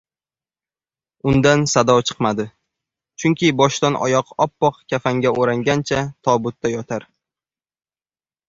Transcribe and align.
Undan 1.31 1.65
sado 1.73 1.97
chiqmadi. 2.11 2.45
Chunki 3.23 3.51
boshdan 3.61 3.99
oyoq 4.07 4.33
oppoq 4.47 4.81
kafanga 4.95 5.35
o‘rangancha 5.43 6.03
tobutda 6.31 6.73
yotar 6.77 7.07